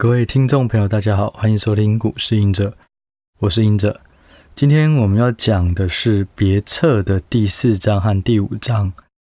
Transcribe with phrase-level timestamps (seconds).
[0.00, 2.74] 各位听众朋友，大家好，欢迎收听股市隐者，
[3.40, 4.00] 我是隐者。
[4.54, 8.92] 今天我们要讲的是别册的第四章和第五章。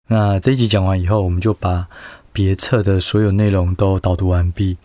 [0.10, 1.88] 那这一集讲完以后，我们就把
[2.34, 4.78] 别册的所有内容都导读完毕。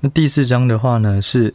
[0.00, 1.54] 那第四章的话呢，是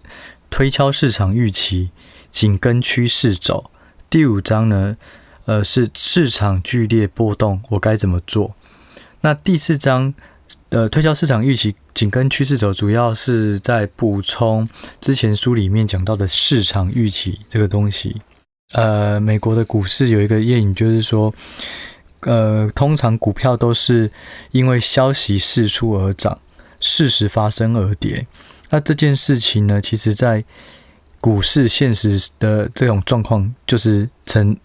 [0.49, 1.89] 推敲市场预期，
[2.31, 3.70] 紧跟趋势走。
[4.09, 4.95] 第五章呢，
[5.43, 8.55] 呃，是市场剧烈波动，我该怎么做？
[9.20, 10.13] 那第四章。
[10.70, 14.68] 呃，推销市场预期，紧跟趋势走，主要是在补充
[15.02, 18.22] 之前书里面讲到的市场预期这个东西。
[18.73, 21.34] 呃，美国的股市有一个谚语，就是说，
[22.22, 24.12] 呃，通常股票都是
[24.52, 26.39] 因为消息释出而涨，
[26.80, 28.27] 事实发生而跌。
[28.70, 30.44] 那这件事情呢，其实在
[31.20, 34.55] 股市现实的这种状况就是层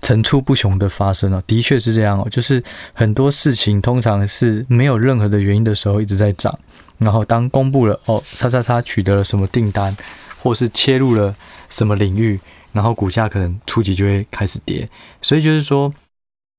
[0.00, 2.28] 层出不穷的发生了，的确是这样哦。
[2.28, 2.62] 就是
[2.92, 6.58] 很多事情通常是没有任何的原因的时候一直在涨，
[6.98, 9.96] 然后当公布了哦，叉叉叉取得了什么订单，
[10.42, 11.34] 或是切入了
[11.70, 12.38] 什么领域，
[12.72, 14.88] 然后股价可能初级就会开始跌。
[15.22, 15.92] 所以就是说，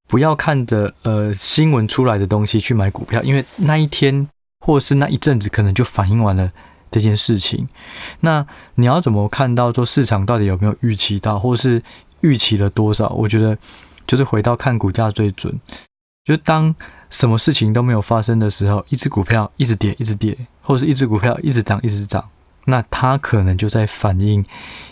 [0.07, 4.27] 不要看着呃新闻出来的东西去买股票，因为那一天
[4.65, 6.51] 或是那一阵子可能就反映完了。
[6.93, 7.67] 这件事情，
[8.19, 11.81] 那你要怎么看到说市场到底有没有预期到，或是
[12.21, 13.09] 预期了多少？
[13.09, 13.57] 我觉得
[14.05, 15.59] 就是回到看股价最准。
[16.23, 16.73] 就当
[17.09, 22.23] 什么事情都没有发生的时候，一只股票一直跌，一直跌，或者是一只股票一直涨，一直涨，
[22.65, 24.45] 那它可能就在反映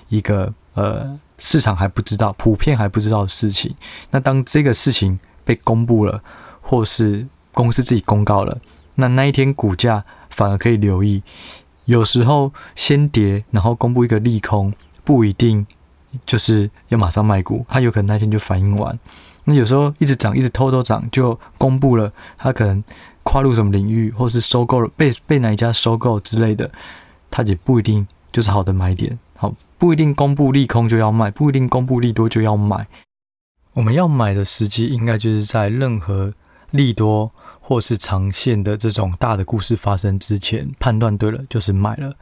[0.09, 3.75] 一个呃市场还不知道、普遍还不知道的事情。
[4.09, 6.19] 那当这个事情被公布了，
[6.61, 8.57] 或是公司自己公告了，
[8.95, 11.21] 那那一天股价反而可以留意。
[11.85, 15.65] 有时候先跌，然后公布一个利空，不一定
[16.25, 18.97] 就是要马上卖股，它有可能那天就反应完。
[19.43, 22.83] 那有时候一直涨，一直偷偷涨，就公布了它可能
[23.23, 26.69] 跨入什么领域，或是收购了被被哪一家收购之类的，
[27.31, 29.17] 它也不一定就是好的买点。
[29.35, 32.87] 好，不一定公布利空就要卖，不一定公布利多就要买。
[33.73, 36.33] 我们要买的时机，应该就是在任何
[36.69, 37.31] 利多。
[37.61, 42.13] 或是长线的这种大的故事发生之前，判断对了就是买了。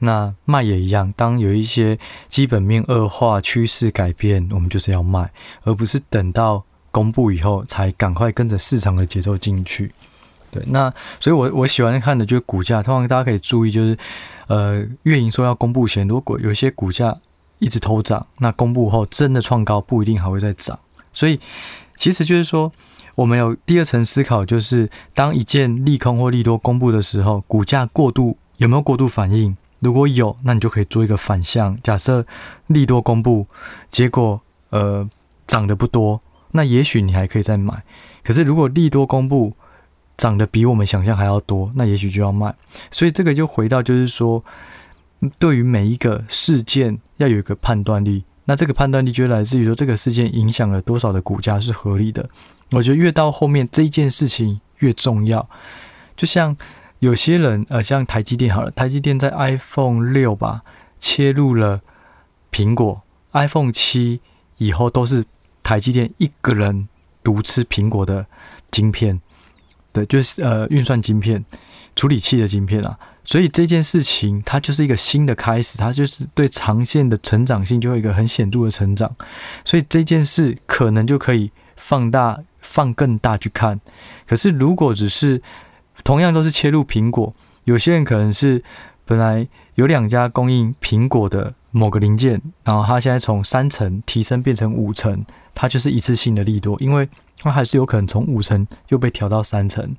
[0.00, 5.30] 那卖也一样，当有一些基本面恶化、趋势改变，我们就是要卖，
[5.62, 9.92] 而不是等到公布以后才赶快跟着市场的节奏进去。
[10.50, 12.82] 对，那所以我我喜欢看的就是股价。
[12.82, 13.98] 通常大家可以注意，就是
[14.46, 17.14] 呃，月营收要公布前，如果有一些股价
[17.58, 20.78] 一直偷涨，那公布后真的创高，不一定还会再涨。
[21.12, 21.38] 所以
[21.96, 22.72] 其实就是说。
[23.18, 29.56] 我们有第二层思考，就是当一件利空或利多公布的时候，股价过度有没有过度反应？
[29.80, 31.76] 如果有，那你就可以做一个反向。
[31.82, 32.24] 假设
[32.68, 33.44] 利多公布，
[33.90, 35.10] 结果呃
[35.48, 37.82] 涨得不多，那也许你还可以再买。
[38.22, 39.52] 可是如果利多公布
[40.16, 42.54] 涨得比我们想象还要多，那也许就要卖。
[42.92, 44.44] 所以这个就回到就是说，
[45.40, 48.22] 对于每一个事件要有一个判断力。
[48.48, 52.26] 那这个判断力就来自于说，这个事件影响了多少的股价是合理的。
[52.70, 55.46] 我觉得越到后面这件事情越重要，
[56.16, 56.56] 就像
[57.00, 60.62] 有些人呃，像台积电好了，台积电在 iPhone 六吧
[60.98, 61.82] 切入了
[62.50, 64.20] 苹果，iPhone 七
[64.56, 65.26] 以后都是
[65.62, 66.88] 台积电一个人
[67.22, 68.24] 独吃苹果的
[68.70, 69.20] 晶片，
[70.06, 71.44] 就是呃运算晶片、
[71.94, 72.98] 处理器的晶片啊。
[73.24, 79.14] 所以这件事情它就是一个新的开始，它就是对长线的成长性就有一个很显著的成长。
[79.64, 82.40] 所以这件事可能就可以放大。
[82.60, 83.80] 放更大去看，
[84.26, 85.40] 可是如果只是
[86.04, 88.62] 同样都是切入苹果，有些人可能是
[89.06, 95.24] 本来有两家供应苹果的某个零件，然后它现在从三层提升变成五层，
[95.58, 97.08] 它就是一次性的利多，因为
[97.40, 99.96] 它还是有可能从五层又被调到三层。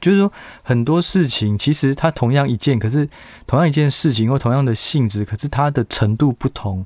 [0.00, 0.32] 就是说
[0.62, 3.08] 很多事情其实它同样一件，可是
[3.46, 6.84] 同样一件事情或同样的性质，可是它的程度不同，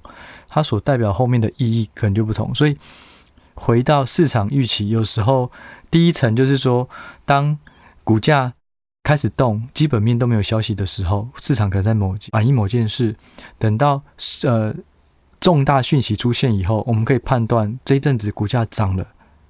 [0.49, 2.77] 它所代表后面的意义可能就不同，所以。
[3.55, 5.53] 回到市场预期，有时候
[5.91, 6.89] 第一层就是说，
[7.27, 7.57] 当
[8.03, 8.55] 股价
[9.05, 13.15] 开始动，基本面都没有消息的时候，市场可能在某反映某件事。
[13.59, 14.03] 等到
[14.45, 14.75] 呃
[15.43, 19.05] 重大讯息出现以后，我们可以判断这一阵子股价涨了，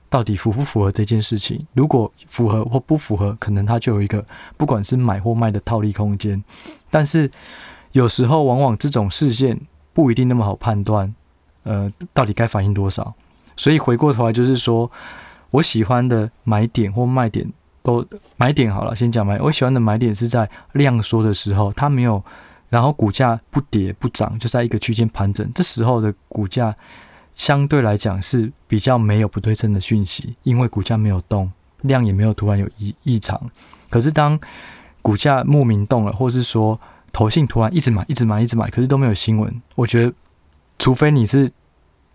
[0.09, 1.67] 到底符不符合这件事情。
[1.75, 4.25] 如果符合或不符合，可能它就有一个
[4.56, 6.43] 不管是买或卖的套利空间。
[6.91, 7.31] 但是
[7.93, 9.61] 有时候往往这种视线
[9.93, 11.15] 不一定那么好判断，
[11.65, 13.12] 呃，到底该反映多少。
[13.55, 14.91] 所以回过头来就是说，
[15.50, 17.47] 我喜欢的买点或卖点
[17.83, 18.03] 都
[18.39, 19.39] 买点好了，先讲买。
[19.41, 22.25] 我喜欢的买点是在量缩的时候，它没有，
[22.73, 26.75] 然后股价不跌不涨，就在一个区间盘整，这时候的股价
[27.35, 31.53] 相对来讲是比较没有不对称的讯息，因为股价没有动，
[31.83, 33.39] 量也没有突然有异异常。
[33.91, 34.41] 可是当
[35.03, 36.81] 股价莫名动了，或是说
[37.13, 39.63] 投信突然一直买，一直买，一直买，可是都没有新闻。
[39.75, 40.15] 我觉得，
[40.79, 41.53] 除非你是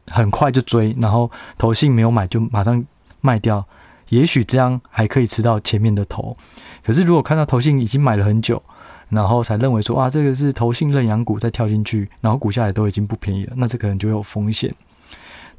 [0.08, 1.30] 很快就追，然后
[1.60, 2.84] 投信没有买就马上
[3.22, 3.64] 卖掉，
[4.10, 6.36] 也许这样还可以吃到前面的头。
[6.84, 8.64] 可是如果看到投信已经买了很久，
[9.10, 14.74] 然后才认为说哇，这个是投信认养股再跳进去，然后股价也都已经不便宜了，那这可能就有风险。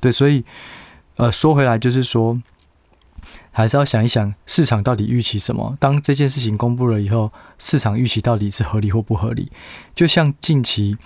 [0.00, 0.44] 对，所以
[1.16, 2.40] 呃，说回来就是说。
[3.50, 5.76] 还是要想一想市场到底预期什么。
[5.80, 9.50] 当这件事情公布了以后，市场预期到底是合理或不合理？
[9.96, 10.96] 就像近期，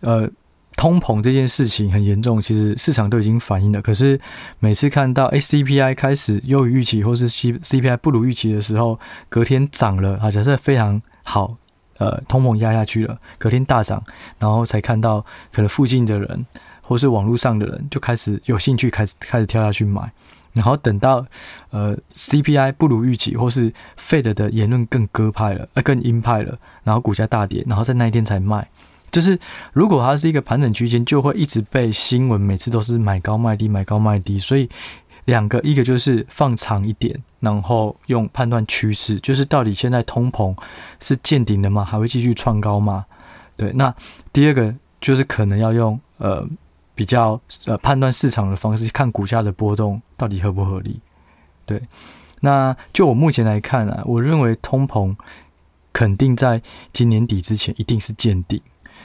[0.00, 0.30] 呃，
[0.76, 3.82] 通膨这件事情很严重，其实市场都已经反映了。
[3.82, 4.18] 可是
[4.60, 11.56] 每次看到 CPI 开始优于预期，或是 CPI 不如预期的时候，隔天涨了啊，假设非常好，
[11.98, 14.02] 呃，通膨压下去了，隔天大涨，
[14.38, 16.46] 然后才看到可能附近的人
[16.82, 20.10] 或是网络上的人就开始有兴趣，开始开始跳下去买。
[20.52, 21.22] 然后等到，
[21.68, 23.70] 呃，CPI 不如预期，或是
[24.00, 28.66] Fed 的言论更鸽派了，呃，更鹰派了，然后股价大跌，然后在那一天才卖。
[29.10, 29.38] 就是
[29.74, 34.38] 如果它是一个盘整区间，就会一直被新闻每次都是买高卖低，买高卖低。
[34.38, 34.66] 所以
[35.26, 40.56] 两个，一个就是放长一点，然后用判断趋势，就是到底现在通膨
[40.98, 41.84] 是见顶了吗？
[41.84, 43.04] 还会继续创高吗？
[43.56, 43.70] 对。
[43.74, 43.94] 那
[44.32, 46.44] 第二个就是可能要用呃。
[46.96, 50.98] 比较呃判断市场的方式，看股价的波动到底合不合理。
[51.66, 51.82] 对，
[52.40, 55.14] 那就我目前来看啊，我认为通膨
[55.92, 56.62] 肯定在
[56.94, 58.58] 今年底之前一定是见顶，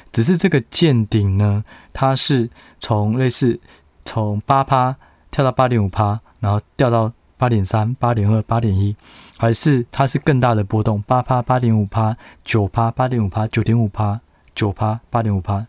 [0.09, 3.59] 只是这个见顶呢，它是从类似
[4.05, 4.95] 从八趴
[5.31, 8.95] 跳到八点五趴，然后掉到八点三、八点二、八点一，
[9.37, 14.19] 还是它是更大的波动，八趴、八点五趴、九趴、八点五趴、九点五趴、
[14.53, 15.65] 九趴、八点五趴。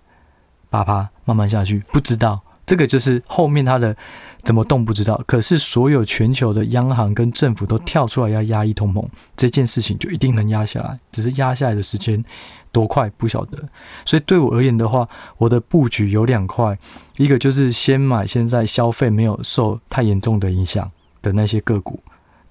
[0.69, 2.41] 八趴慢慢下去，不知道
[2.73, 3.95] 这个就是后面它的
[4.43, 5.23] 怎么动不知道。
[5.27, 12.25] 可是所有全球的央行跟政府都跳出来要压抑通膨，这件事情就一定能压下来，只是压下来的时间
[12.73, 13.63] 多快不晓得。
[14.07, 16.79] 所以对我而言的话，我的布局有两块，
[17.19, 20.91] 一个就是先买现在消费没有受太严重的影响
[21.21, 22.01] 的那些个股，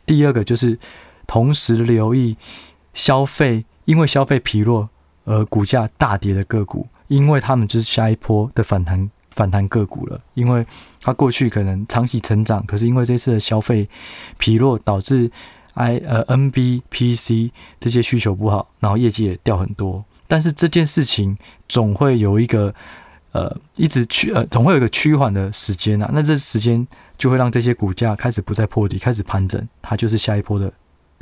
[0.06, 0.77] 第二个就是
[1.25, 2.38] 同时留意
[2.94, 4.88] 消费因为消费疲弱
[5.24, 6.88] 而股价大跌的个股。
[7.07, 10.65] 因为他们就是下一波的反弹反弹个股了，因为
[11.01, 13.89] 它过去可能长期成长，可是因为这次的消费
[14.37, 15.31] 疲弱，导致
[15.73, 20.03] I 呃 NB PC 这些需求不好，然后业绩也掉很多。
[20.27, 21.37] 但是这件事情
[21.67, 22.73] 总会有一个
[23.31, 26.85] 呃一直趋呃总会有一个趋缓的时间啊，那这时间
[27.17, 30.71] 就会让这些股价开始不再破底，开始盘整，它就是下一波的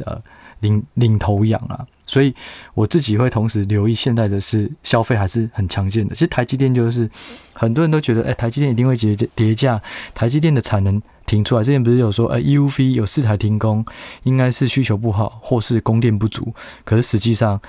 [0.05, 0.21] 呃
[0.59, 1.85] 领领头羊啊。
[2.09, 2.33] 所以
[2.73, 6.15] 我自己会同时留意现在的是消费还是很强劲的。
[6.15, 7.07] 其实台积电就是
[7.53, 9.79] 很多人都觉得，哎，台积电一定会跌跌价，
[10.15, 11.61] 台积电的产能停出来。
[11.61, 13.85] 之前不是有说，哎，EUV 有四台停工，
[14.23, 16.51] 应该是需求不好或是供电不足。
[16.83, 17.61] 可是实际上，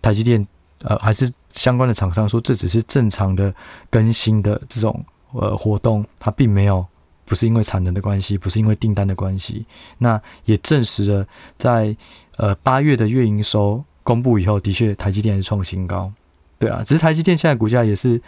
[0.00, 0.46] 台积电
[0.78, 3.54] 呃还是相关的厂商说，这只是正常的
[3.90, 5.04] 更新的这种
[5.34, 6.86] 呃活动，它并没有
[7.26, 9.66] 不是因为产能的关系，不是因为订单的关系。
[9.98, 11.26] 那也证实了
[11.58, 11.94] 在。
[12.38, 16.10] 呃，八月的月营收公布以后，的确台积电是创新高，
[16.58, 18.20] 对啊，只是台积电现在股价也是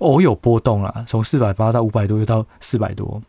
[0.00, 3.22] 偶有波动啦，从四百八到五百多，又到四百多。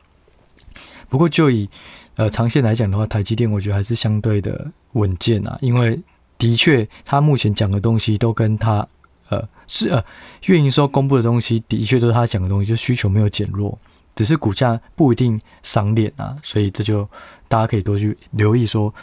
[1.07, 1.69] 不过就以
[2.15, 6.00] 呃长线来讲的话，台积电我觉得还是相对的稳健啊，因为
[6.38, 8.86] 的确他目前讲的东西都跟他
[9.30, 10.04] 呃是呃
[10.45, 13.78] 月营收公布的东西，的确都是他讲的东西，就需求没有减弱，
[14.16, 17.07] 只是股价不一定赏脸啊，所以这就
[17.47, 18.94] 大家可以多去留意说。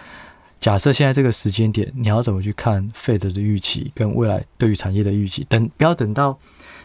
[0.60, 5.46] 假设现在这个时间点，你要怎么去看 Fed 的预期跟未来对于产业的预期？
[5.48, 6.36] 等不要等到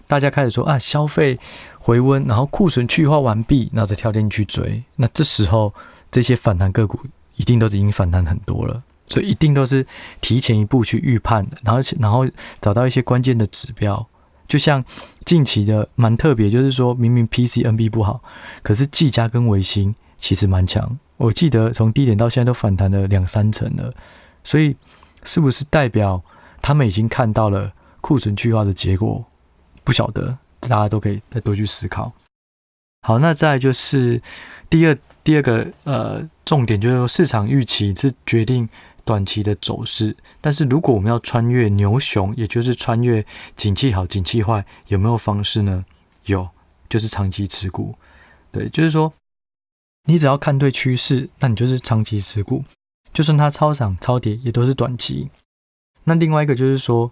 [0.07, 1.39] 大家开始说啊，消费
[1.79, 5.73] 回温，然后库存去化完毕，然后再跳进去追，那这时候
[6.11, 6.99] 这些反弹个股
[7.35, 9.85] 一定都已经反弹很多了，所以一定都是
[10.21, 12.27] 提前一步去预判，然后然后
[12.61, 14.05] 找到一些关键的指标，
[14.47, 14.85] 就像
[15.25, 18.21] 近期的蛮特别，就是说明明 PCNB 不好，
[18.61, 20.99] 可是技嘉跟微星其实蛮强。
[21.23, 23.93] 我记得从低点到现在都反弹了两三成了，
[24.43, 24.75] 所以
[25.23, 26.21] 是不是代表
[26.61, 29.23] 他们已经看到了库存去化的结果？
[29.85, 32.11] 不晓得，大家都可以再多去思考。
[33.07, 34.21] 好，那再就是
[34.69, 38.67] 第二第二个呃重点，就是说市场预期是决定
[39.05, 43.25] 短期的走势，但是如果我们要穿越牛熊，也就是穿越
[43.55, 45.85] 景气好景气坏，有没有方式呢？
[46.25, 46.49] 有，
[46.89, 47.95] 就是长期持股。
[48.51, 49.13] 对，就是说。
[50.05, 52.63] 你只要看对趋势，那你就是长期持股，
[53.13, 55.29] 就算它超涨超跌，也都是短期。
[56.03, 57.09] 那另外一个就是说，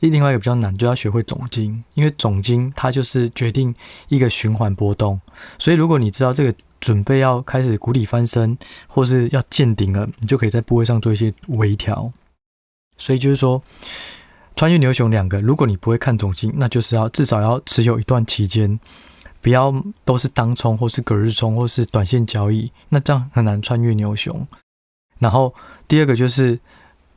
[0.00, 3.74] 另外一个比较难，就要学会总经，因为总经它就是决定
[4.08, 5.18] 一个循环波动。
[5.58, 12.12] 所以如果你知道这个准备要开始谷底翻身，或是要见顶了，你就可以在部位上做一些微调。
[12.98, 13.62] 所以就是说，
[14.54, 18.78] 穿越牛熊两个，如果你不会看总经，那就是要至少要持有一段期间，
[19.46, 19.72] 不要
[20.04, 24.44] 都是当冲或是隔日冲或是短线交易，那这样很难穿越牛熊。
[25.20, 25.54] 然后
[25.86, 26.58] 第二个就是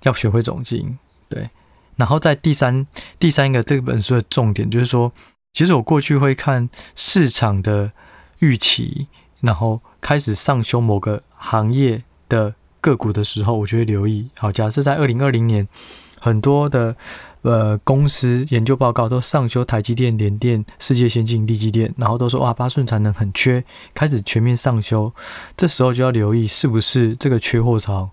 [0.03, 1.50] 要学会总经，对。
[1.95, 2.86] 然后在第三
[3.17, 5.12] 第三个这本书的重点就是说，
[5.53, 7.91] 其实我过去会看市场的
[8.38, 9.07] 预期，
[9.41, 14.29] 然后开始上修某个行业的个股的时候，我就会留意。
[14.38, 15.67] 好，假设在二零二零年，
[16.19, 16.95] 很多的。
[17.41, 25.13] 呃，公司研究报告都上修台积电、联电、世界先进、力积电，然后都说哇，八寸产能很缺，开始全面上修。
[25.55, 28.10] 这时候就要留意是不是这个缺货潮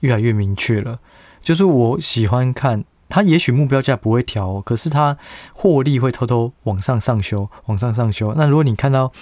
[0.00, 0.98] 越来越明确了。
[1.42, 5.18] 就是我喜欢看它，也许目标价不会调，可是它
[5.52, 8.32] 获利会偷偷往上上修，往上上修。
[8.34, 9.12] 那如果你看到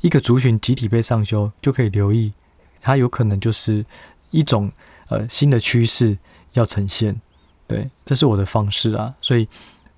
[0.00, 2.32] 一个族群集体被上修，就可以留意
[2.80, 3.86] 它有可能就是
[4.30, 4.72] 一种
[5.08, 6.18] 呃新的趋势
[6.54, 7.20] 要呈现。
[7.66, 9.14] 对，这是我的方式啊。
[9.20, 9.48] 所以，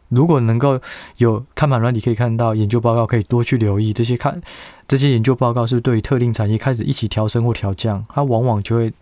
[0.09, 0.81] 如果能够
[1.17, 4.41] 有看盘软体可以看到研究报告，可以多去留意这些看
[4.87, 8.93] 这些研究报告，是是对于特定产业开始一起调升或调降，它往往就会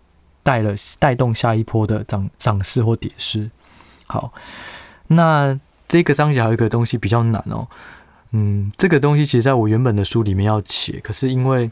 [0.41, 3.49] 带了带动下一波的涨涨势或跌势。
[4.07, 4.33] 好，
[5.07, 7.67] 那这个章节还有一个东西比较难哦。
[8.31, 11.69] 嗯，这个东西其实在我原本的书里面要写，可是因为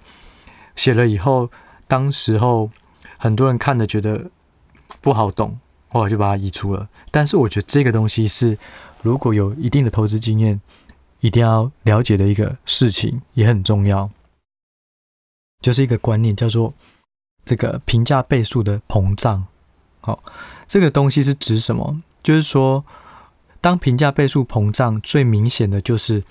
[0.75, 1.49] 写了以后，
[1.87, 2.69] 当时候
[3.17, 4.29] 很多人看了觉得
[5.01, 5.59] 不好懂。
[5.93, 8.57] 后来就把它移出了，但是我觉得这个东西是
[9.03, 10.59] 如果有一定的投资经验，
[11.19, 14.09] 一定要了解的一个事情，也很重要，
[15.61, 16.73] 就是一个观念，叫做
[17.45, 19.45] 这个评价倍数的膨胀。
[20.01, 20.23] 好，
[20.67, 22.01] 这个东西是指什么？
[22.23, 22.83] 就是说，
[23.61, 26.23] 当评价倍数膨胀，最明显的就是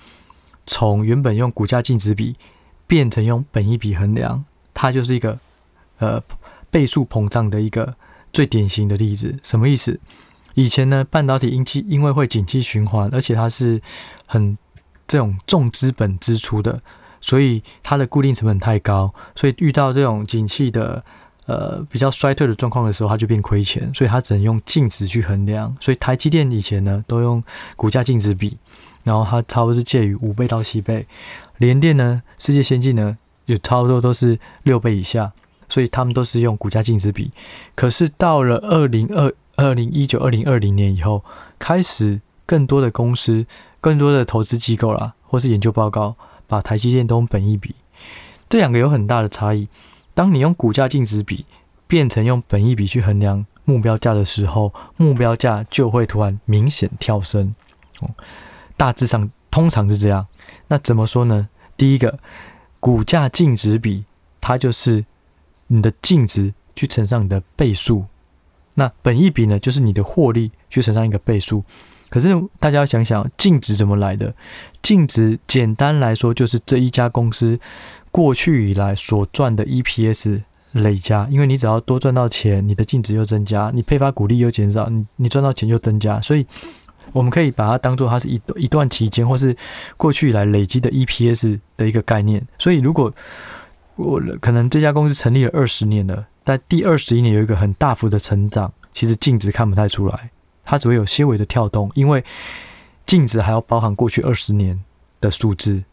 [0.65, 2.35] 从原本用股价净值比
[2.85, 4.43] 变成用本益比衡量，
[4.73, 5.39] 它就是一个
[5.99, 6.21] 呃
[6.69, 7.95] 倍数膨胀的一个。
[8.33, 9.99] 最典型的例子什么意思？
[10.55, 13.81] 以前呢，半导体因其因为会景气循环，而且它是
[14.25, 14.57] 很
[15.07, 16.81] 这种重资本支出的，
[17.21, 21.03] 所以它的固定成本太高，所以遇到这种景气的
[21.45, 25.75] 呃比较衰退的状况的时候，它就变亏钱，所以它只能用净值去衡量。
[25.79, 27.43] 所以台积电以前呢都用
[27.75, 28.57] 股价净值比，
[29.03, 31.07] 然后它差不多是介于五倍到七倍，
[31.57, 35.33] 联电呢、世界先进呢也差不多都是六倍以下。
[35.69, 37.31] 所以他们都是用股价净值比，
[37.75, 41.23] 可是到了二零二二零一九二零二零年以后，
[41.57, 43.45] 开始更多的公司、
[43.81, 46.15] 更多的投资机构啦，或是研究报告，
[46.47, 47.75] 把台积电都用本益比，
[48.49, 49.67] 这两个有很大的差异。
[50.13, 51.45] 当你用股价净值比
[51.87, 57.55] 变成用本益比去衡量目标价的时候，目标价就会突然明显跳升。
[57.99, 58.09] 哦，
[58.77, 60.27] 大致上通常是这样。
[60.67, 61.49] 那怎么说呢？
[61.77, 62.19] 第一个，
[62.79, 64.05] 股价净值比
[64.41, 65.05] 它就是。
[65.73, 68.05] 你的净值去乘上你的倍数，
[68.75, 71.63] 那本益比呢，就是你的获利去乘上一个倍数。
[72.09, 74.35] 可是大家要想想，净值怎么来的？
[74.83, 77.59] 净值简单来说就是这一家公司
[78.11, 81.27] 过去以来所赚的 EPS 累加。
[81.31, 86.21] 因为你只要多赚到钱，你的净值又增加，你配发股利又减少，你你赚到钱又增加。
[86.21, 86.45] 所以
[87.13, 89.57] 我们可以把它当做它是一一段期间，或是
[89.97, 92.45] 过去以来累积的 EPS 的一个概念。
[92.59, 93.11] 所以如果
[93.95, 100.31] 我可能这家公司成立了二十年了，但第二十一年有一个很大幅的成长，其实净值看不太出来，
[100.65, 102.23] 它只会有些微的跳动，因为
[103.05, 104.83] 净值还要包含过去二十年
[105.21, 105.83] 的数字。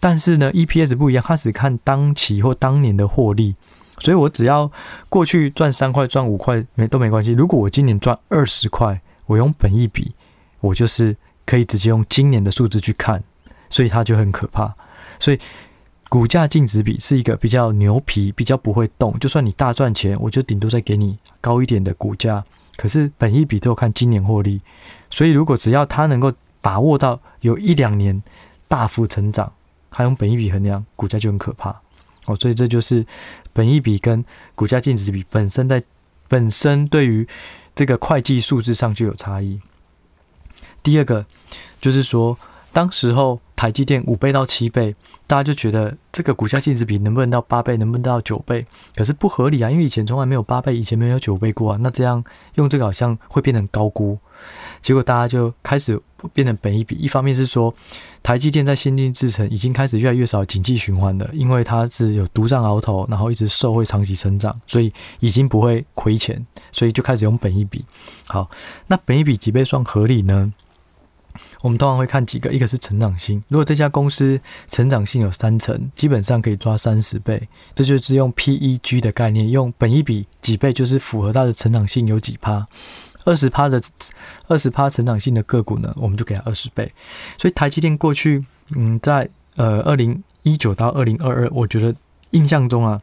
[0.00, 3.54] 但是呢，EPS 不一样，它只看当期或当年的获利，
[3.98, 4.72] 所以我只要
[5.10, 7.32] 过去赚三块、赚五块没都没关系。
[7.32, 10.14] 如果我今年赚二十块，我用本益比，
[10.60, 13.22] 我就是可以直接用今年的数字去看，
[13.68, 14.74] 所以它就很可怕，
[15.20, 15.38] 所以。
[16.12, 19.18] 股价净值比是一个比较牛皮，比较不会动。
[19.18, 22.44] 就算你大赚钱，我就顶多再给你高一点的股价。
[22.76, 24.60] 可是本益比都看今年获利，
[25.08, 28.22] 所以如果只要他能够把握到有一两年
[28.68, 29.50] 大幅成长，
[29.88, 31.80] 还用本益比衡量，股价就很可怕。
[32.26, 33.06] 哦，所以这就是
[33.54, 34.22] 本益比跟
[34.54, 35.82] 股价净值比本身在
[36.28, 37.26] 本身对于
[37.74, 39.58] 这个会计数字上就有差异。
[40.82, 41.24] 第二个
[41.80, 42.38] 就是说，
[42.72, 43.40] 当时候。
[43.54, 44.92] 台积电五倍到七倍，
[45.24, 48.66] 大家就觉得这个股价净值比能不能到八倍，能不能到九倍？
[48.96, 51.78] 可是不合理啊，因为以前从来没有八倍，以前没有九倍过啊。
[51.80, 52.24] 那这样
[52.56, 54.18] 用这个好像会变成高估，
[54.80, 55.96] 结果大家就开始
[56.32, 56.96] 变成本一比。
[56.96, 57.72] 一方面是说
[58.20, 67.84] 台积电在先进制程已经开始越来越少景气循环了，因为它是有独占鳌头，然后一直受惠长期成长，所以已经不会亏钱，所以就开始用本一比。
[68.26, 68.50] 好，
[68.88, 70.52] 那本一比几倍算合理呢？
[71.60, 73.42] 我们通常会看几个，一个是成长性。
[73.48, 82.66] 如果这家公司成长性有三成，基本上可以抓三十倍，这就是用 PEG 的概念，用本一比几倍就是符合它的成长性有几趴。
[83.24, 83.80] 二十趴的
[84.48, 86.92] 二十趴成长性的个股呢，我们就给它二十倍。
[87.38, 91.94] 所以台积电过去，嗯，在呃二零一九到二零二二，我觉得
[92.30, 93.00] 印象中啊，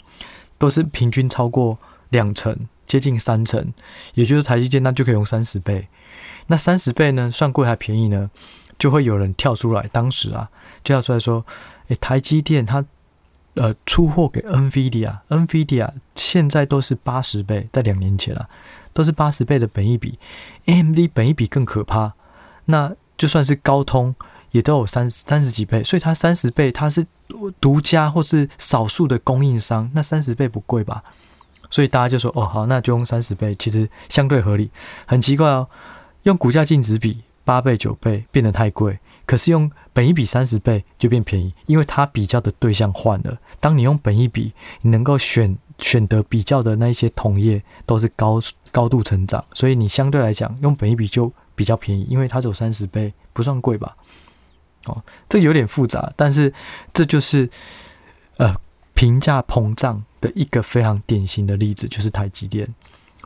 [0.58, 1.78] 都是平均超过
[2.10, 2.54] 两成，
[2.86, 3.74] 接近三成，
[4.14, 5.88] 也就是台积电那就可以用三十倍。
[6.50, 8.30] 那三十倍呢，算贵还便宜呢？
[8.78, 10.50] 就会有人跳出来，当时啊，
[10.84, 11.46] 就跳出来说，
[11.88, 12.86] 诶，台积电它
[13.56, 18.48] 呃出货给 NVIDIA，NVIDIA 现在都是八十倍，在两年前啊。
[18.92, 20.18] 都是八十倍的本益比
[20.66, 22.12] ，AMD 本益比更可怕。
[22.66, 24.14] 那就算是高通，
[24.52, 25.84] 也都有三三十几倍。
[25.84, 27.06] 所以它三十倍，它是
[27.62, 31.04] 独家或是少数的供应商，那三十倍不贵吧？
[31.70, 34.72] 所以大家就说，哦，好，那就用三十倍，其实相对合理。
[35.06, 35.70] 很奇怪哦，
[36.24, 43.38] 用股价净值比八倍九倍变得太贵，可是用本一比三十倍就变便宜，因为它比较的对象换了。
[43.60, 45.58] 当你用本一比，你能够选。
[45.82, 48.38] 选择比较的那一些同业都是高
[48.70, 53.96] 高度成长，所以你相对来讲用本一比就比较便宜，因为它只有三十倍，不算贵吧？
[54.88, 56.54] 哦，这有点复杂，但是
[56.94, 57.50] 这就是
[58.36, 58.54] 呃
[58.94, 62.68] 评价膨胀的一个非常典型的例子，就是台积电。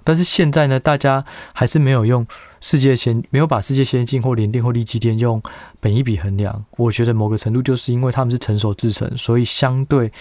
[0.03, 2.25] 但是现在呢，大家还是没有用
[2.61, 5.41] 世界先没有把世界先进或联电或力积电用
[5.79, 6.65] 本一笔衡量。
[6.77, 10.11] 我觉得某个程度就是因为他们是成熟制程，所以相对。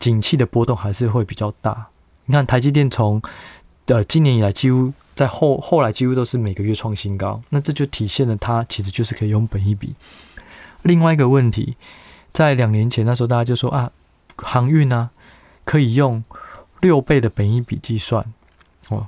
[0.00, 1.86] 景气的波动还是会比较大。
[2.26, 3.22] 你看台积电从
[3.86, 9.94] 呃今年以来，几乎在后后来几乎都是每个月创新高，那这就体现了它其实就是可以用本一笔。
[10.82, 11.76] 另外一个问题，
[12.32, 13.90] 在两年前那时候大家就说啊，
[14.36, 15.10] 航运呢、啊、
[15.64, 16.22] 可以用
[16.82, 18.26] 六倍的本一笔计算
[18.88, 19.06] 哦。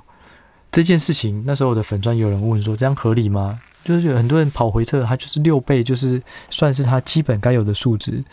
[0.71, 3.59] 这件事情那时候我的粉专有人问说，这样合理吗？
[3.83, 8.23] 就是有很多人跑回测，它就是六倍，就是算是它基本该有的数值。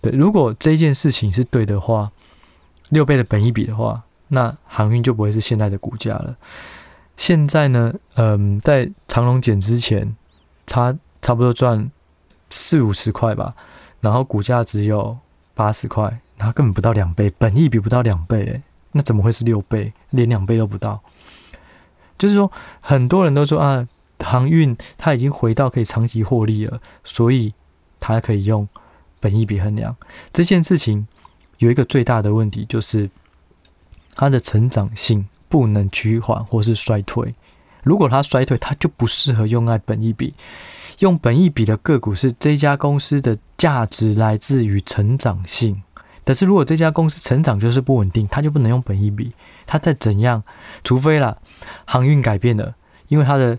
[0.00, 2.10] 对，如果这件事情是对的话，
[2.90, 6.36] 六倍的本益比的话，那航运就不会是现在的股价了。
[7.16, 10.16] 现在呢，嗯，在长荣减之前，
[10.66, 11.90] 差差不多赚
[12.48, 13.54] 四五十块吧，
[14.00, 15.18] 然后股价只有
[15.54, 19.92] 八十块，它根本不到两倍，本益比不到两倍，那怎么会是六倍？
[20.10, 21.00] 连两倍都不到。
[22.18, 22.50] 就是说，
[22.80, 23.86] 很多人都说啊，
[24.18, 27.54] 航运它已经回到可以长期获利了，所以
[27.98, 28.68] 它可以用。
[29.22, 29.94] 本益比衡量
[30.32, 31.06] 这件事情
[31.58, 33.10] 有一个最大的问题，就是
[34.14, 37.34] 它的成长性不能趋缓或是衰退。
[37.82, 40.32] 如果它衰退，它就不适合用在本益比。
[41.00, 45.82] 用本益比的个股是这家公司的价值来自于成长性，
[46.30, 49.32] 但是如果这家公司成长就是不稳定，它就不能用本益比。
[49.66, 50.44] 它再怎样，
[50.84, 51.36] 除非啦，
[51.84, 52.76] 航运改变了，
[53.08, 53.58] 因为它的。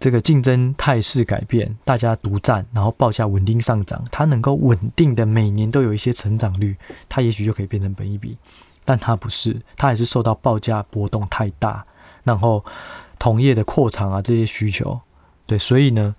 [0.00, 6.76] 这个竞争态势改变，大家独占，然后报价稳定上涨，它能够稳定的每年都有一些成长率，
[7.08, 8.38] 它也许就可以变成本益比，
[8.84, 11.84] 但它不是，它还是受到报价波动太大，
[12.22, 12.64] 然后
[13.18, 15.00] 同业的扩厂啊这些需求，
[15.46, 16.14] 对，所以呢，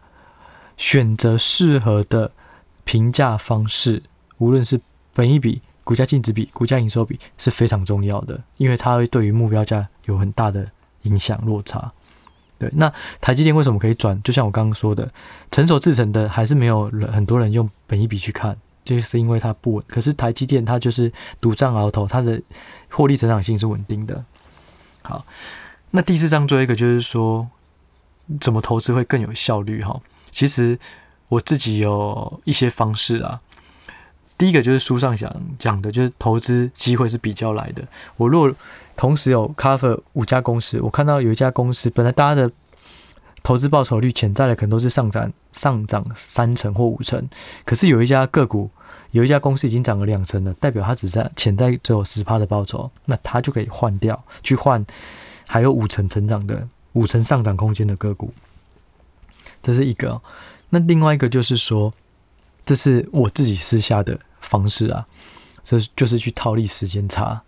[0.75, 2.29] 选择适合的
[2.83, 4.03] 评价方式，
[4.39, 4.77] 无论是
[5.13, 10.69] 本益比、股价净值比、股价营收比是非常重要的，因为它会对于目标价有很大的
[11.03, 11.91] 影响落差。
[12.57, 14.21] 对，那台积电为什么可以转？
[14.21, 15.09] 就像我刚刚说的，
[15.49, 19.85] 成熟制程的还是没有人很多人用本益比去看，就是因为它不稳。
[19.87, 22.41] 可是台积电它就是独占鳌头，它的
[22.89, 24.23] 获利成长性是稳定的。
[25.01, 25.25] 好，
[25.91, 27.47] 那第四章最后一个就是说，
[28.41, 29.81] 怎么投资会更有效率？
[29.81, 29.97] 哈，
[30.31, 30.77] 其实
[31.29, 33.39] 我自己有一些方式啊。
[34.39, 37.85] 第一个就是书上讲讲的，就是投资机会是比较来的。
[38.15, 38.49] 我若
[38.95, 42.49] 同时有 cover 五家公司，我看到有一家公司，本来大家的
[43.43, 47.29] 投资报酬率潜在的可能都是上涨上涨三成或五成，
[47.65, 48.69] 可是有一家个股，
[49.11, 54.85] 有一家公司已经涨了两成了，代表它只在潜在只有十趴的报酬，那它就可以换掉，去换
[55.47, 58.33] 还有五成成长的五成上涨空间的个股，
[59.61, 60.21] 这是一个。
[60.69, 61.93] 那另外一个就是说，
[62.65, 65.05] 这是我自己私下的方式啊，
[65.63, 67.41] 这就是去套利时间差。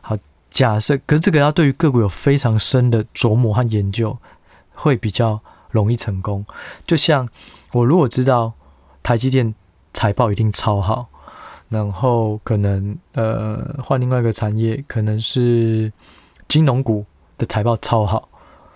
[0.00, 0.16] 好
[0.50, 4.16] 假设，可是这个要对于个股有非常深的琢磨和研究，
[4.74, 6.44] 会比较容易成功。
[6.86, 7.28] 就像
[7.72, 8.52] 我如果知道
[9.02, 9.54] 台积电
[9.92, 11.08] 财报一定超好，
[11.68, 15.92] 然后可能呃换另外一个产业，可能是
[16.48, 17.04] 金融股
[17.36, 18.28] 的财报超好，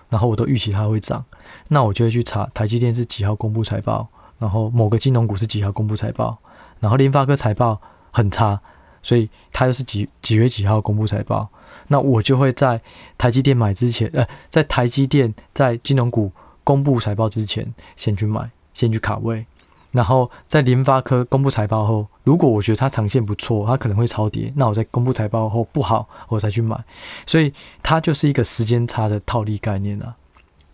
[0.09, 1.25] 然后我都预期它会涨，
[1.69, 4.07] 那我就会去查台积电是几号公布财报，
[4.37, 6.37] 然后某个金融股是几号公布财报，
[6.83, 7.79] 然后联发科财报
[8.11, 8.59] 很差，
[9.01, 11.47] 所以它又是几几月几号公布财报。
[11.87, 12.81] 那我就会在
[13.17, 16.29] 台积电买之前，呃，在台积电在金融股
[16.65, 19.45] 公布财报之前，先去买，先去卡位，
[19.91, 26.77] 然后在联发科公布财报后，如果我觉得它长线不错，它可能会超跌，那我在公布财报后不好，我再去买，
[27.25, 30.15] 所以它就是一个时间差的套利概念啊。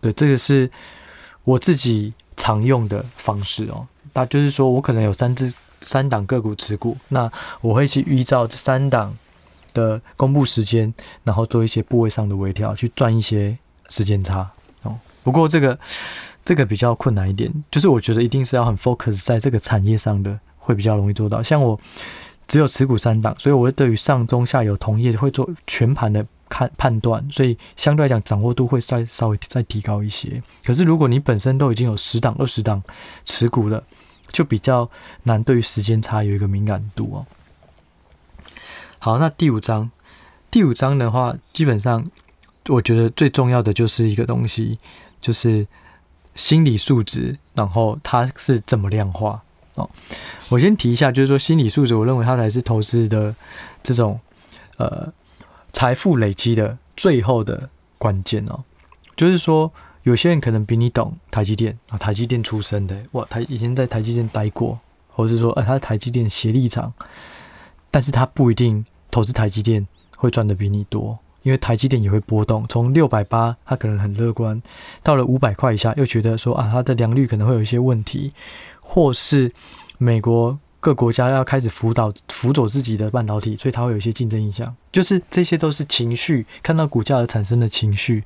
[0.00, 0.70] 对，这个是
[1.44, 3.86] 我自己常用的方式哦。
[4.14, 9.16] 那就是说我可能有三只三档个股持股，那我会去依照这三档
[9.72, 10.92] 的公布时间，
[11.24, 13.56] 然后做一些部位上的微调，去赚一些
[13.88, 14.50] 时间差
[14.82, 14.98] 哦。
[15.22, 15.78] 不过这个
[16.44, 21.42] 这个比较困难一点，就是我觉得一定是要很 focus 在这个产业上的，会比较容易做到。
[21.42, 21.78] 像我
[22.46, 30.42] 只有持股三档，所以我会对于上中下游同业会做全盘的看判断，所以相对来讲掌握度会再稍微再提高一些。
[30.64, 32.82] 可是如果你本身都已经有十档、二十档
[33.24, 33.82] 持股了，
[34.32, 34.90] 就比较
[35.24, 37.26] 难对于时间差有一个敏感度哦。
[38.98, 39.90] 好，那第五章，
[40.50, 42.10] 第五章的话，基本上
[42.68, 44.78] 我觉得最重要的就是一个东西，
[45.20, 45.66] 就是
[46.34, 49.42] 心理素质，然后它是怎么量化
[49.74, 49.88] 哦。
[50.48, 53.34] 我先提一下，就是说心理素质，我认为它才是投资的
[53.82, 54.20] 这种
[54.76, 55.12] 呃
[55.72, 58.62] 财富累积的最后的关键哦。
[59.16, 66.92] 就是说，有些人可能比你懂台积电啊，台积电出身的，哇，他以前在台积电待过，或是说，呃，他是台积电协力厂。
[67.90, 69.84] 但是他不一定投资台积电
[70.16, 72.64] 会赚得比你多，因为台积电也会波动。
[72.68, 74.62] 从六百八，他可能很乐观，
[75.02, 78.32] 到了五百块以下，又觉得说啊，它的良率可能会有一些问题，
[78.80, 79.52] 或是
[79.98, 84.72] 美国各国家要开始辅导辅佐自己的半导体，所以它会有一些竞争影响。
[84.92, 88.22] 就是这些都是情绪，看到股价而产生的情绪。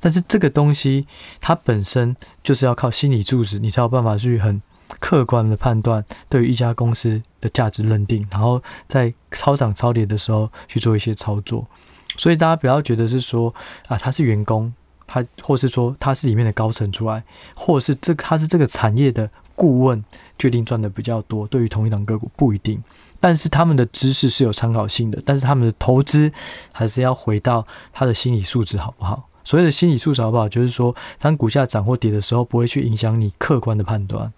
[0.00, 1.06] 但是这个东西
[1.40, 4.60] 它本身就是要靠心理素质，你才有办法去很。
[5.00, 11.68] 客观的判断对于一家公司的价值认定，然后在超涨超跌的时候去做一些操作，
[12.16, 13.54] 所以大家不要觉得是说
[13.86, 14.72] 啊，他是员工，
[15.06, 17.22] 他或是说他是里面的高层出来，
[17.54, 20.02] 或是这他是这个产业的顾问，
[20.38, 21.46] 决定赚的比较多。
[21.46, 22.82] 对于同一档个股不一定，
[23.20, 26.32] 但是他们的知识是有参考性的，但是他们的投资
[26.72, 29.27] 还是要回到他的心理素质好不好？
[29.48, 34.30] 所谓的心理素质好不好，就是说当股价涨或跌的时候，不会去影响你客观的判断。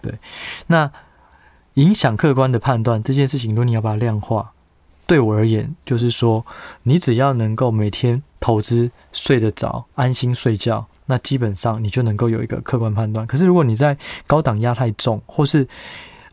[0.00, 0.16] 对，
[0.68, 0.88] 那
[1.74, 4.52] 影响客观的判断这件事情，如果你要把它量化，
[5.08, 6.46] 对我而言，就是说，
[6.84, 13.26] 你只要能够每天投资睡得着，安心睡觉，那基本上你就能够有一个客观判断。
[13.26, 15.66] 可是如果你在高档压太重，或是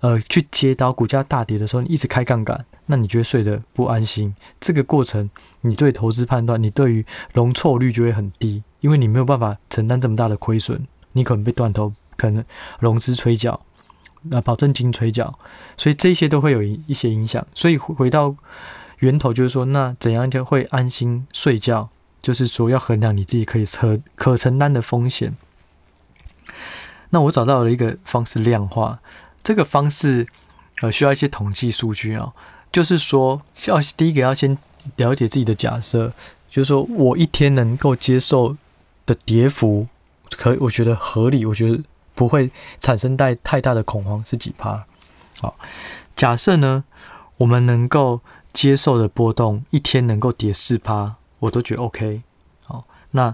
[0.02, 5.30] 呃去接刀股价大跌的时候，你一直开杠杆，那你觉得睡得不安心，这个过程，
[5.62, 11.94] 你对投资判断，你对于容错率就会很低，因为你没有办法承担这么大的亏损，你可能被断头。
[12.18, 12.46] 可能
[12.78, 13.60] 融资催缴，
[14.30, 15.40] 呃，保证金催缴，
[15.76, 17.44] 所以这些都会有一些影响。
[17.56, 18.36] 所以回到
[19.00, 21.90] 源头，就是说，那怎样就会安心睡觉？
[22.22, 25.36] 就是说，要衡量你自己可以承可承担的风险。
[27.10, 29.00] 那我找到了一个方式量化，
[29.44, 30.28] 这个方式
[30.82, 32.34] 呃需要一些统计数据啊，
[32.72, 34.58] 就是说，要第一个要先
[34.96, 36.14] 了解自己的假设，
[36.50, 38.58] 就是说我一天能够接受
[39.06, 39.88] 的跌幅，
[40.32, 41.82] 可我觉得合理，我觉得。
[42.14, 44.86] 不会产生带太大的恐慌，是几趴？
[45.40, 45.56] 好，
[46.16, 46.84] 假设呢，
[47.38, 48.20] 我们能够
[48.54, 52.22] 接受的波动一天能够跌四趴，我都觉得 OK。
[52.64, 53.34] 好，那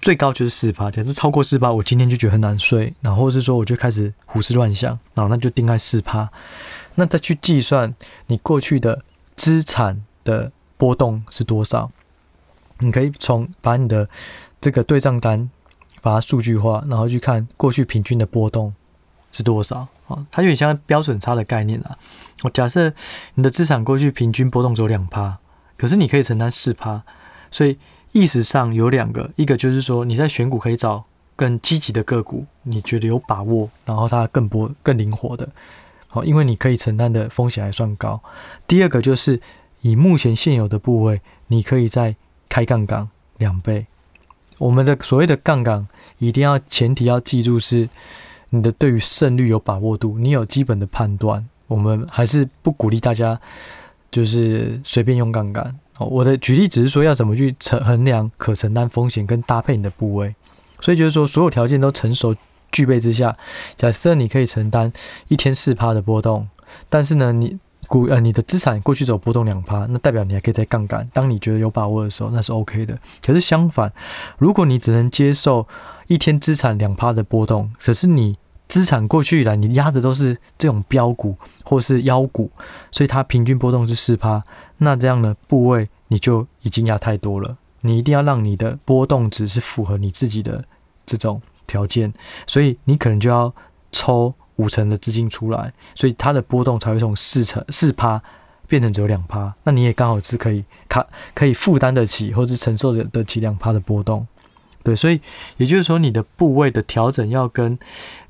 [0.00, 6.30] 最高就是四趴，假设超过四趴，我今天就觉得很难睡，然后是说我就开始胡思乱想，然后那就定在四趴。
[6.94, 7.94] 那再去计算
[8.26, 11.90] 你过去的资产的波动是多少，
[12.78, 14.08] 你可以从把你的
[14.60, 15.50] 这个对账单。
[16.02, 18.74] 把它数据化，然后去看过去平均的波动
[19.30, 20.26] 是多少啊？
[20.30, 21.94] 它有点像标准差的概念啊。
[22.40, 22.90] 我假设
[23.34, 25.36] 你的资产过去平均波动只有两趴，
[25.76, 27.02] 可是你可以承担四趴，
[27.50, 27.78] 所以
[28.12, 31.04] 意识上有两个，一个就是说你在选股可以找
[31.36, 35.48] 更积极的个股，你觉得有把握，然后它更波更灵活的，
[36.08, 38.20] 好，因为你可以承担的风险还算高。
[38.66, 39.40] 第二个就是
[39.80, 42.14] 以目前现有的部位，你可以再
[42.48, 43.86] 开杠杆两倍。
[44.58, 47.88] 我们的所谓的杠杆，一定要前提要记住是
[48.50, 51.48] 你的对于胜率有把握度，你有基本的判断。
[51.66, 53.40] 我们还是不鼓励大家
[54.10, 55.78] 就是随便用杠杆。
[56.06, 60.34] 我的举例只是说要怎么去承衡量可承担风险跟搭配你的部位。
[60.80, 62.34] 所以就是说，所有条件都成熟
[62.72, 63.36] 具备之下，
[63.76, 64.92] 假设你可以承担
[65.28, 66.48] 一天四趴的波动，
[66.88, 67.58] 但是呢，你。
[67.88, 71.08] 股呃，你的资产过去走波动两趴，那代表你还可以再杠杆。
[71.12, 72.96] 当你觉得有把握的时候，那是 OK 的。
[73.20, 73.92] 可是相反，
[74.38, 75.66] 如果你只能接受
[76.06, 78.38] 一天资产两趴的波动，可是你
[78.70, 82.50] 资产过去以来你压的都是这种标股或是妖股，
[82.92, 84.42] 所以它平均波动是四趴，
[84.78, 87.56] 那这样的部位你就已经压太多了。
[87.80, 90.64] 你一定要让你的波动值是符合你自己的
[91.04, 92.14] 这种条件，
[92.46, 93.52] 所以你可能就要
[93.92, 94.32] 抽。
[94.56, 98.22] 五成的资金出来，所以它的波动才会从四成四趴
[98.68, 99.54] 变成只有两趴。
[99.64, 104.26] 那你也刚好是可以卡可以负担得起，或是承受得得起两趴的波动。
[104.82, 105.20] 对，所以
[105.58, 107.78] 也就是说，你的部位的调整要跟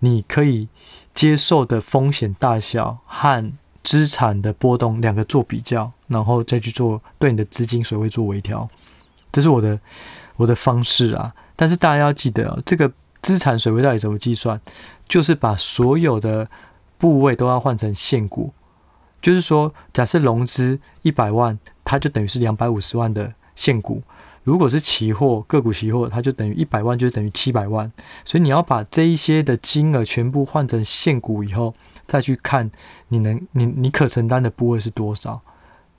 [0.00, 0.68] 你可以
[1.14, 8.68] 接受的风险大小和资产的波动两个做比较，然后再去做对你的资金水位做微调，
[9.30, 9.78] 这是我的
[10.36, 11.32] 我的方式啊。
[11.54, 12.90] 但是大家要记得哦，这个
[13.22, 14.60] 资产水位到底怎么计算？
[15.08, 16.48] 就是把所有的
[16.98, 18.52] 部位都要换成现股，
[19.22, 24.02] 就是说，假设融资一百万，它就等于是两百五十万的现股。
[24.42, 27.92] 如果是期货个股期货，它就等于一百万，就等于七百万。
[28.24, 31.74] 所以你要把这一些的金额全部换成现股以后，
[32.06, 32.70] 再去看
[33.08, 35.38] 你能你你可承担的部位是多少。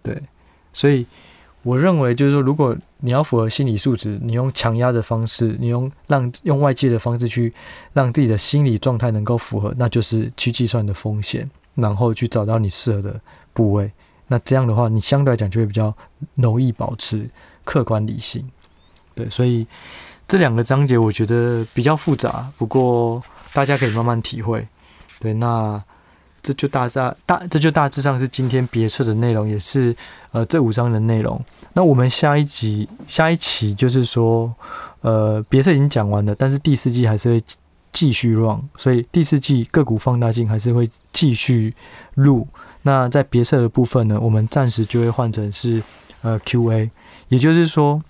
[0.01, 0.19] 对，
[0.73, 1.05] 所以
[1.61, 7.53] 我认为就是说，如果你要符合心理素质，你用强压的方式，你用让用外界的方式去
[7.93, 13.21] 让自己的心理状态能够符合，那就是去计算的风险，然后去找到你适合的
[13.53, 13.91] 部位。
[14.27, 15.93] 那这样的话，你相对来讲就会比较
[16.35, 17.29] 容易保持。
[17.63, 18.49] 客观理性，
[19.15, 19.65] 对，所以
[20.27, 23.21] 这两个章节我觉得比较复杂，不过
[23.53, 24.67] 大家可以慢慢体会。
[25.19, 25.81] 对，那
[26.41, 29.95] 这就大家大，这就大致上是今天别册的内容，也是
[30.31, 31.39] 呃这五章的内容。
[31.73, 34.51] 那我们下一集下一期就是说，
[35.01, 37.43] 呃别册已经讲完了，但是第四季还是会
[37.91, 41.75] 继续 run，所以第四季个股放大镜还是会继续
[42.15, 42.47] 录。
[42.81, 45.83] 那在别册的部分呢，我们暂时就会换成是
[46.21, 46.91] 呃 Q&A。
[47.29, 48.03] 也就是说，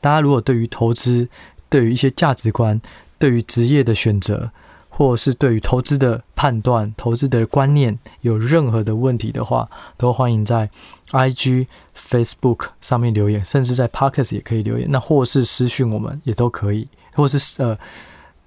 [0.00, 1.28] 大家如果对于投资、
[1.68, 2.80] 对于一些价值观、
[3.18, 4.50] 对于职业的选择，
[4.88, 10.70] 或者是对于投资的判断、投资的观念有任何的问题的话，都欢迎在
[11.10, 14.88] IG、Facebook 上面留言，甚至在 Podcast 也可以留言。
[14.90, 17.78] 那或是私讯我们也都可以，或是呃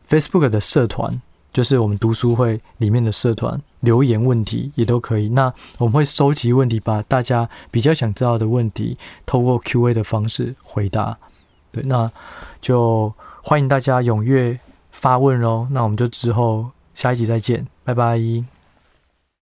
[0.07, 1.21] Facebook 的社团。
[1.53, 5.29] 就是我们读书会里面的社团留言问题也都可以。
[5.29, 11.17] 那我们会收集问题，把大家比较想知道的问题，透过 Q&A 的方式回答。
[11.71, 12.11] 对，那
[12.59, 13.13] 就
[13.43, 14.59] 欢迎大家踊跃
[14.91, 15.67] 发问喽。
[15.71, 18.52] 那我们就之后下一集再见，拜拜。